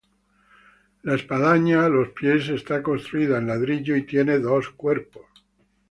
La 1.03 1.13
espadaña, 1.13 1.85
a 1.85 1.89
los 1.89 2.09
pies, 2.09 2.49
está 2.49 2.81
construida 2.81 3.37
en 3.37 3.45
ladrillo 3.45 3.95
y 3.95 4.03
tiene 4.07 4.39
dos 4.39 4.71
cuerpos. 4.71 5.27